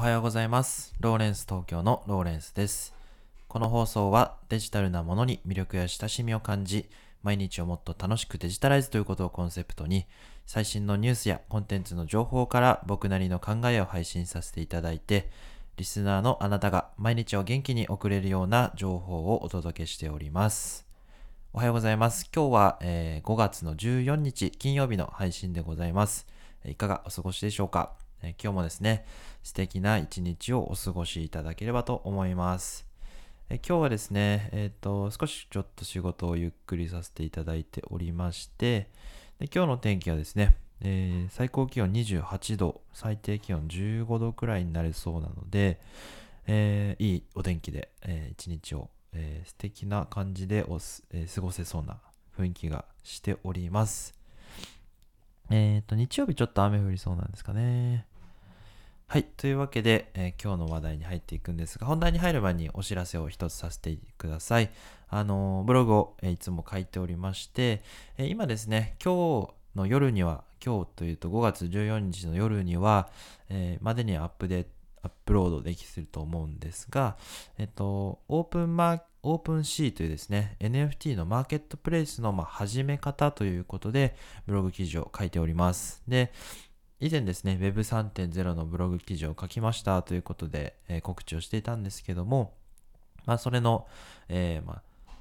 [0.00, 0.94] おはようございます。
[0.98, 2.94] ローレンス東京のローレンスです。
[3.48, 6.88] この放送はデジタルなものに魅力や親しみを感じ、
[7.22, 10.06] 毎日をもっと楽しくデジタライズということをコンセプトに、
[10.46, 15.28] 最新のニュースやコンテンツの情報から僕なりの考えを配信させていただいて、
[15.76, 20.86] リスナーのあなたが毎日を元気に送れるような情報をお届けしております。
[21.52, 22.30] おはようございます。
[22.34, 26.26] 今日は、えー5月の14日金曜日の配信でございます。
[26.64, 27.92] いかがお過ごしでしょうか、
[28.22, 29.04] え今日もですね、
[29.42, 32.86] 素敵な一日をお過ごしいただければと思います。
[33.48, 38.88] え今日はですね、えっ、と、少しちょっと仕事をゆっくりさせていただいておりまして、
[39.38, 45.80] で今日の天気はですね、えー最高気温28度、最低気温15度くらいになれそうなので、
[46.46, 51.98] えーいいお天気で、えー一日を、えー素敵な感じでおす、え過ごせそうな
[52.38, 54.14] 雰囲気がしております。
[55.50, 58.06] えっ、と、日曜日ちょっと雨降りそうなんですかね。
[59.12, 59.24] はい。
[59.24, 64.70] というわけで、えー今日の話題に入っていくんですが、本題に入る前にお知らせを一つさせてください。
[65.08, 67.82] あのーブログを、えーいつも書いておりまして、
[68.18, 73.10] え今ですね、今日の夜には、今日というと5月14日の夜には、
[73.48, 74.70] えまでにアップデート、
[75.02, 77.16] アップロードできすると思うんですが、
[77.58, 84.14] えっと、オープンマーオープンシーというですね、NFT のマーケットプレイスのま始め方ということで、
[84.46, 86.02] ブログ記事を書いております。
[86.06, 86.32] で、
[87.00, 92.52] 以前ですね、Web3.0 のブログ記事を書きましたということで、えー告知をしていたんですけども、
[93.24, 93.86] まあ、それの、
[94.28, 95.12] えーまあ、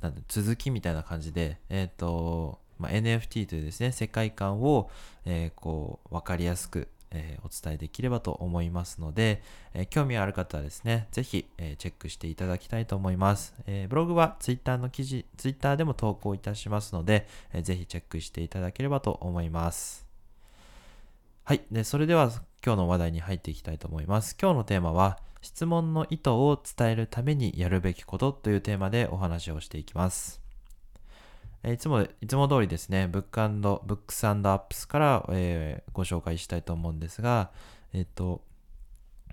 [0.00, 4.88] なん続きみたいな感じで、えっ、と、まあ、NFT というですね、世界観を、
[5.24, 9.42] えこう、わかりやすく、えお伝えできればと思いますので、
[9.74, 13.52] え興味ある方はですね、ぜひ、えチェックしていただきたいと思います。
[13.66, 20.09] えブログは Twitter の記事、Twitter でも投稿いたしますので、えーぜひチェックしていただければと思います。
[21.50, 21.62] はい。
[21.72, 22.30] で、それでは
[22.64, 24.36] 今日の話題に入っていきたいと思います。
[24.40, 30.40] 今日のテーマは、質問の意図を伝えるためにやるべきことというテーマでお話をしていきます。
[31.64, 33.40] えーいつも、いつも通りですね、ブック
[33.84, 37.50] ブックスアップスから、えーご紹介したいと思うんですが、
[37.92, 38.42] えっ、と、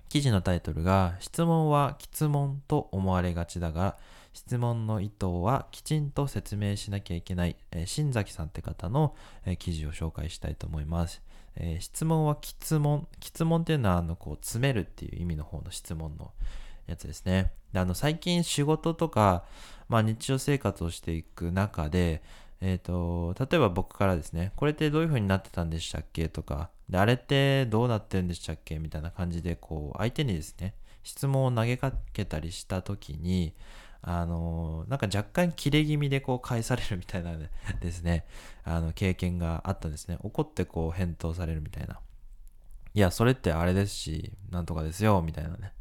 [0.08, 3.96] 記事のタイトルが、質問は質問と思われがちだが、
[4.32, 9.14] 質問の意図はきちんと説明しなきゃいけない、えー新崎さんって方の、
[9.46, 11.22] えー記事を紹介したいと思います。
[11.60, 13.06] えー質問は質問。
[13.20, 16.32] 質問っていうのは、あの、こう、詰めるっていう意味の方の質問の
[16.86, 17.52] やつですね。
[17.72, 19.44] であの、最近仕事とか、
[19.88, 22.22] まあ、日常生活をしていく中で、
[22.60, 33.54] えっ、と、例えば僕からですね、これってどういう風になってたんでしたっけとか、で、あれってどうなってるんでしたっけみたいな感じで、こう、相手にですね、質問を投げかけたりした時に、
[34.00, 37.36] あのなんか若干切れ気味でこう返されるみたいな
[37.80, 38.24] ですね、
[38.64, 40.18] あの経験があったんですね。
[40.22, 41.98] 怒ってこう返答されるみたいな。
[42.94, 45.72] いや、それってあれですし、なんとかですよ、みたいなね。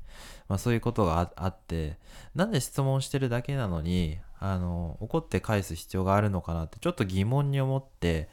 [0.48, 1.98] まあそういうことがああって、
[2.36, 8.30] なんで質問してるだけなのに、あの、怒って返す必要があるのかなってちょっと疑問に思って、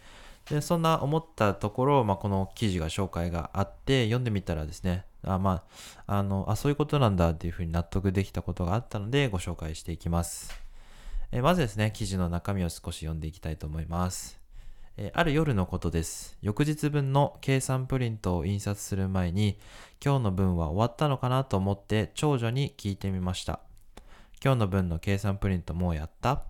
[0.51, 5.65] で、そんな思ったところ、まあこの記事が紹介があって、読んでみたらですね、あま
[6.07, 10.53] あ、あの、あ、そういうことなんだっていうふうに納得できたことがあったので、ご紹介していきます。
[11.33, 14.39] えまずですね、記事の中身を少し読んでいきたいと思います。
[14.97, 16.39] えある夜のことです。
[16.43, 19.59] 翌日分の計算プリントを印刷する前に、
[20.05, 23.61] 今日の分は終わったのかなと思って長女に聞いてみました。
[24.45, 26.43] 今日の分の計算プリントもうやった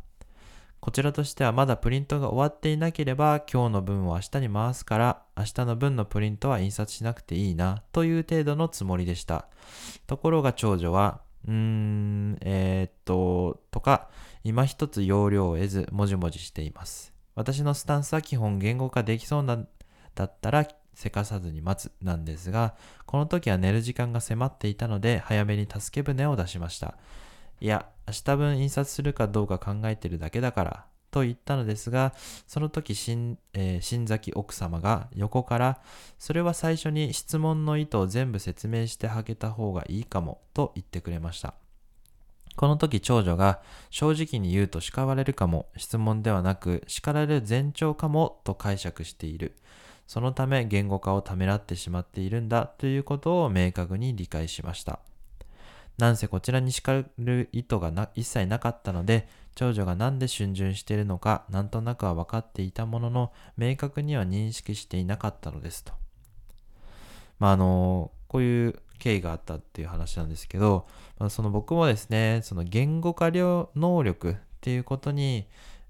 [0.84, 9.48] こちらとしてはまだプリントが終わっていなければ今日の分を明日に回すから明日の分のプリントは印刷しなくていいなという程度のつもりでした。
[10.06, 14.10] ところが長女は、うーん、えー、っと、とか、
[14.44, 17.14] 今一つ要領を得ず、もじもじしています。
[17.34, 19.64] 私のスタンスは基本言語化できそうな
[20.14, 22.74] だったら、せかさずに待つなんですが、
[23.06, 26.98] この時は寝る時間が迫っていたので、早めに助け舟を出しました。
[27.60, 32.12] いや、明日分印刷するかどうか考えてるだけだから、と言ったのですが、
[32.46, 35.80] その時新、えー新崎奥様が横から、
[36.18, 41.54] それは最初に質問の意図を全部説明してあげた方がいいかも、と言ってくれました。
[42.56, 43.60] この時長女が
[43.90, 49.56] 正直に言うと叱られるかも、質問ではなく叱られる前兆かもと解釈している。
[50.06, 55.00] そのため言語化をためらってしまっているんだということを明確に理解しました。
[55.98, 65.92] なんせこちらに叱る意図がな一切なかったので、長女がなんで逡巡しているのか、なんとなくは分かっていたものの、明確には認識していなかったのですと。
[67.38, 70.86] まあ、あの、こういう経緯があったっていう話なんですけど、
[71.18, 75.46] まあ、その僕もですね、その言語化量能力っていうことに、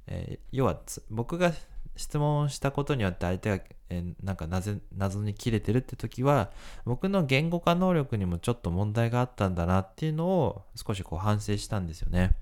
[0.07, 0.79] えー要は
[1.11, 1.53] 僕が
[1.97, 6.51] 質問したことによって相手が、えーなんかなぜ謎に切れてるって時は
[6.85, 12.37] 僕の言語化能力にもちょっと問題があったんだなっていうのを少しこう反省したんですよね。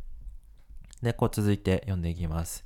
[1.02, 2.64] で、こう続いて読んでいきます。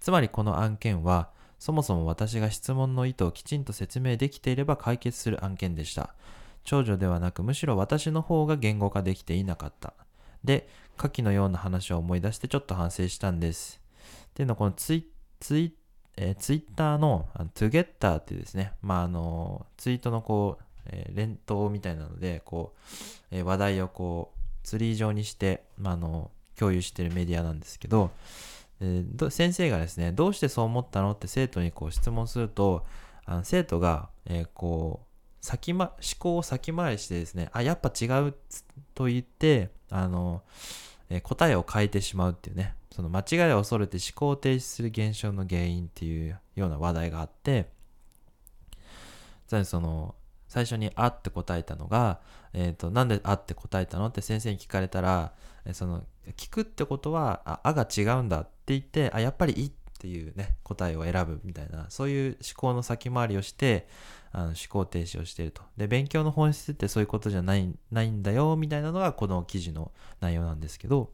[0.00, 6.14] つまりこの案件はそもそも私が質問の意図をきちんと説明できていれば解決する案件でした。
[6.64, 9.94] 長女ではなくむしろ私の方が言語化できていなかった。
[10.44, 13.80] で、下記のような話を思い出してちょっと反省したんです。
[14.26, 15.08] っていうのはこのツイ
[15.40, 15.74] ツイ,、
[16.16, 22.78] えーツイッターのあの Together ってですね、まああのツイートのこう、えー連投みたいなのでこう、
[23.30, 28.10] えー話題をこうツリー状にして、まあ、あの共有してるメディアなんですけど、
[28.80, 32.84] えー先生がですねどうしてそう思ったのって生徒にこう質問すると
[33.24, 35.06] あの生徒が、えーこう
[35.44, 38.34] 先、ま、思考を先回りしてですねあやっぱ違う
[38.94, 40.42] と言ってあの、
[41.14, 47.68] え答えを変えてしまうっていうねその間違いを恐れて思考を停止する現象の原因っていうような話題があって
[49.64, 50.14] その
[50.48, 52.20] 最初に「あ」って答えたのが、
[52.54, 54.06] えー、となんで「あ」って答えたの？
[54.06, 55.34] って先生に聞かれたら
[55.72, 56.04] その
[56.36, 63.86] 聞くってことは「あ」あが違うんだって言ってあやっぱり「い」っていうね答えを選ぶみたいなそういう思考の先回りをして
[64.32, 71.10] あの思考停止をしているとで勉強の本質ってそういうことじゃないないんだよみたいなのがこの記事の内容なんですけど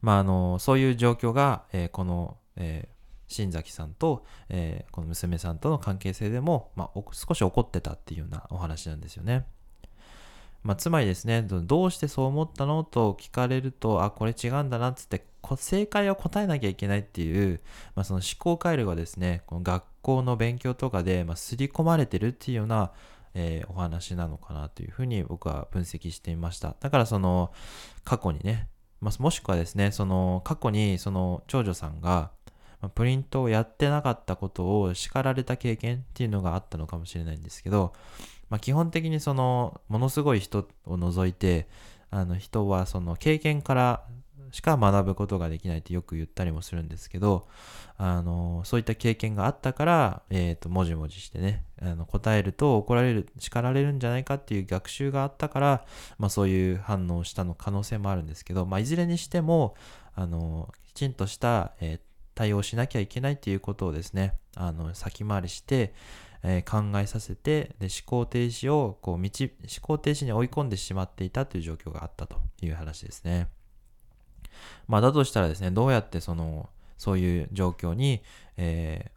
[0.00, 2.94] まああのそういう状況が、えーこの、えー
[3.26, 9.46] 新崎さんと、えーこの娘さんとの関係性でも、まあ、少し起こってたっていうようなお話なんですよね。
[10.64, 15.24] まあ、つまりですねどうしてそう思ったのと聞かれるとあこれ違うんだなっつって
[15.56, 17.60] 正解を答えなきゃいけないっていう、
[17.94, 22.92] まあ、その思考回路がですねこの学校の勉強とかで、まあ、刷り込まれてるっていうような、
[23.34, 26.76] えーお話なのかなというふうに僕は分析してみました。
[26.80, 27.52] だからその
[28.04, 28.68] 過去にね、
[29.00, 32.30] まあ、もしくはですねその過去にその長女さんが
[32.84, 37.92] まプリントをやってなかったことを叱られた経験っていうのがあったのかもしれないんですけど、
[38.50, 41.68] まあ、基本的にそのものすごい人を除いて
[42.10, 44.04] あの人はその経験から
[44.54, 47.48] しか学ぶことができないってよく言ったりもするんですけど
[47.96, 55.84] あのそういった経験があったから、えー、ともじもじしてねあの答えると怒られる叱られるんじゃないかっていう学習があったから、
[56.18, 59.74] まあ、そういう反応をしたの可能性もあるんですけど、まあ、いずれにしても
[60.14, 65.94] あのきちんとした、えー対応しなきゃいけないっていうことをですねあの先回りして、
[66.42, 69.50] えー考えさせてで思考停止をこう道思
[69.80, 73.48] 考停止に追い込んでしまっていたという状況があったという話ですね。
[74.86, 78.22] まあ、だとしたらですねどうやってそのそういう状況に、
[78.56, 79.14] えー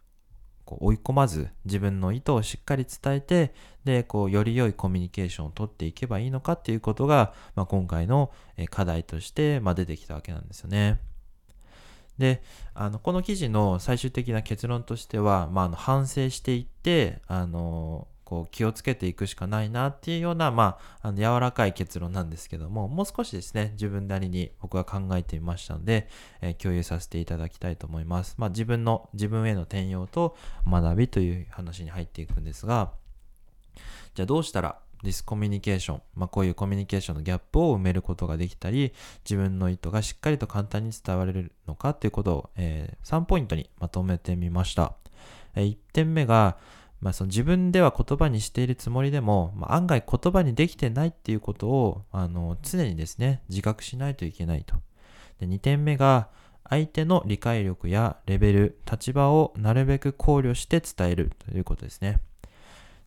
[0.68, 3.54] こう追い込まず自分の意図をしっかり伝えて
[3.86, 8.30] でこうより良いコミュニケーションを取っていけばいいのかっていうことが、まあ、今回の
[8.68, 11.00] 課題として、まあ、出てきたわけなんですよね。
[12.18, 12.42] で
[12.74, 26.08] あのこの記事の最終的な結論としては、まあ、あの反省していってあのこう気をつけていくしかないなっていうような、まあ、あの柔らかい結論なんですけどももう少しですね自分なりに僕は考えてみましたので、
[26.42, 30.36] えー共有させていただきたいと思います、まあ、自分の自分への転用と
[30.66, 32.92] 学びという話に入っていくんですが
[34.14, 38.92] じゃあどうしたらディスコミュニケーション、まあ、こういうコミュニケーションのギャップを埋めることができたり
[39.24, 44.94] 自分の意図がしっかりと簡単に伝われるのかということを、えー3ポイントにまとめてみました、
[45.54, 46.56] え1点目が、
[47.00, 54.74] まあ、その自分では言葉にしているつもりでも、まあ、案外言葉にできてないっていうことをあの常にですね自覚しないといけないと。
[55.38, 56.28] で2点目が
[56.68, 62.20] 相手の理解力やレベル立場をなるべく考慮して伝えるということですね。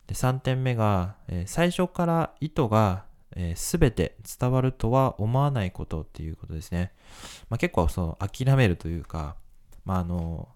[0.06, 3.04] で3点目が、えー最初から意図が、
[3.36, 6.92] えー全て伝わるとは思わないことっていうことですね、
[7.48, 9.36] まあ、結構その諦めるというか、
[9.84, 10.48] まああの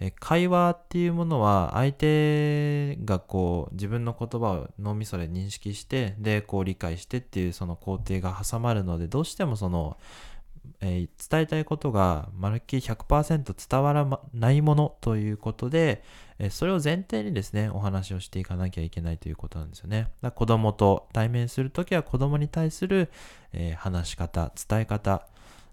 [0.00, 9.96] えー会話っていうものは相手がこう自分の言葉を脳みそで認識してでこう理解してっていうその工程が挟まるのでどうしてもその、
[10.80, 16.02] えー伝えたいことがまるっきり100%伝わらないものということで、
[16.38, 20.08] えーそれを前提にですねお話をしていかなきゃいけないということなんですよね。
[20.22, 23.10] だ子供と対面するときは子供に対する、
[23.52, 25.26] えー話し方伝え方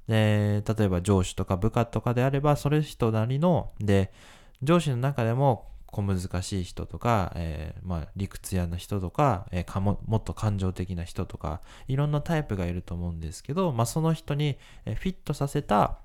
[0.08, 4.12] で例えば上司とか部下とかであればそれ人なりので
[4.62, 16.00] 上司の中でも小難しい人とか、えーまあ、理屈屋の人とか,、えーかももっと感情的な人とかいろんなタイプがいると思うんですけど、まあ、その人にフィットさせた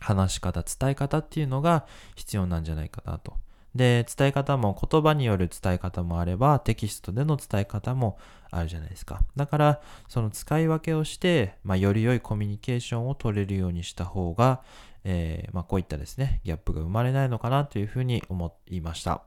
[0.00, 3.34] 話し方伝え方っていうのが必要なんじゃないかなと。
[3.74, 8.18] で伝え方も言葉による伝え方もあればテキストでの伝え方も
[8.50, 14.62] あるじゃないですかだからその使い分けをして、まあ、より良いコミュニケーションを取れるようにした方が、
[15.08, 19.22] えー、まあ、こういったですね、ギャップが生まれないのかなというふうに思いました。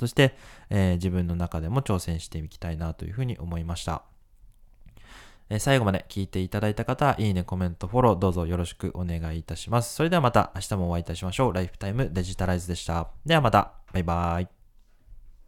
[0.00, 0.34] そして、
[0.68, 4.02] えー、自分の中でも挑戦していきたいなというふうに思いました。
[5.48, 9.94] え最後まで聞いていただいた方、いいね、コメント、フォロー、どうぞよろしくお願いいたします。
[9.94, 11.52] それではまた明日もお会いいたしましょう。
[11.52, 13.08] ライフタイムデジタライズでした。
[13.26, 14.61] ではまた、バイバーイ。